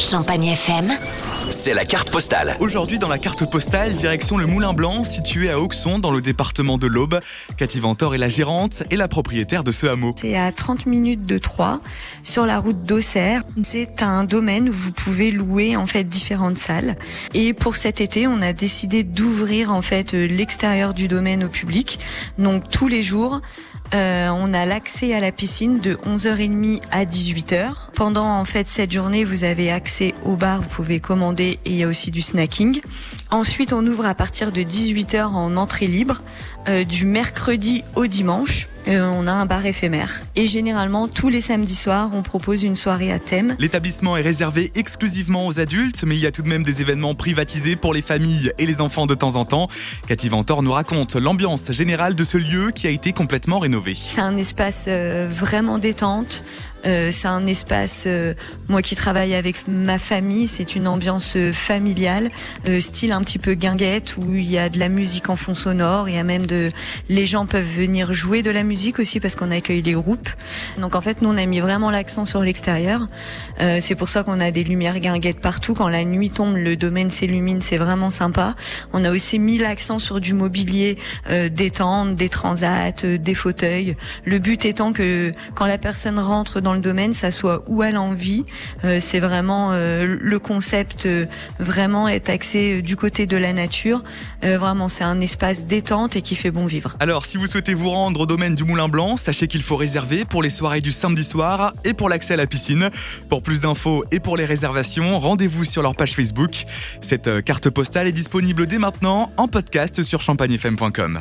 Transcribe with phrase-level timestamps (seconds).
[0.00, 0.90] Champagne FM.
[1.50, 2.56] C'est la carte postale.
[2.60, 6.78] Aujourd'hui, dans la carte postale, direction le Moulin Blanc, situé à Auxon, dans le département
[6.78, 7.20] de l'Aube.
[7.58, 10.14] Cathy Ventor est la gérante et la propriétaire de ce hameau.
[10.18, 11.80] C'est à 30 minutes de Troyes,
[12.22, 13.42] sur la route d'Auxerre.
[13.62, 16.96] C'est un domaine où vous pouvez louer en fait différentes salles.
[17.34, 22.00] Et pour cet été, on a décidé d'ouvrir en fait l'extérieur du domaine au public.
[22.38, 23.42] Donc tous les jours,
[23.92, 27.72] euh, on a l'accès à la piscine de 11h30 à 18h.
[27.94, 31.76] Pendant en fait cette journée, vous avez accès au bar, vous pouvez commander et il
[31.76, 32.80] y a aussi du snacking.
[33.30, 36.22] Ensuite, on ouvre à partir de 18h en entrée libre
[36.68, 38.68] euh, du mercredi au dimanche.
[38.90, 40.10] Euh, on a un bar éphémère.
[40.34, 43.54] Et généralement, tous les samedis soirs, on propose une soirée à thème.
[43.58, 47.14] L'établissement est réservé exclusivement aux adultes, mais il y a tout de même des événements
[47.14, 49.68] privatisés pour les familles et les enfants de temps en temps.
[50.08, 53.94] Cathy Ventor nous raconte l'ambiance générale de ce lieu qui a été complètement rénové.
[53.94, 56.42] C'est un espace euh, vraiment détente.
[56.86, 58.34] Euh, c'est un espace, euh,
[58.68, 62.30] moi qui travaille avec ma famille, c'est une ambiance euh, familiale,
[62.80, 66.08] style un petit peu guinguette où il y a de la musique en fond sonore,
[66.08, 66.70] il y a même de,
[67.08, 70.28] les gens peuvent venir jouer de la musique aussi parce qu'on accueille des groupes.
[70.78, 73.08] Donc en fait, nous on a mis vraiment l'accent sur l'extérieur.
[73.58, 75.74] c'est pour ça qu'on a des lumières guinguettes partout.
[75.74, 78.54] Quand la nuit tombe, le domaine s'illumine, c'est vraiment sympa.
[78.92, 80.96] On a aussi mis l'accent sur du mobilier,
[81.28, 83.96] des tentes, des transats, des fauteuils.
[84.24, 87.96] Le but étant que quand la personne rentre dans le domaine, ça soit où elle
[87.96, 88.44] en vit.
[88.84, 91.26] Euh, c'est vraiment euh, le concept, euh,
[91.58, 94.02] vraiment est axé du côté de la nature.
[94.42, 96.96] vraiment, c'est un espace détente et qui fait bon vivre.
[97.00, 100.24] Alors, si vous souhaitez vous rendre au domaine du Moulin Blanc, sachez qu'il faut réserver
[100.24, 102.90] pour les soirées du samedi soir et pour l'accès à la piscine.
[103.28, 106.64] Pour plus d'infos et pour les réservations, rendez-vous sur leur page Facebook.
[107.00, 111.20] Cette carte postale est disponible dès maintenant en podcast sur champagnefm.com.